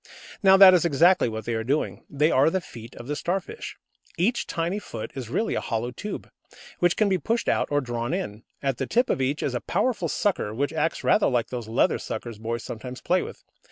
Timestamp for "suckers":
11.99-12.39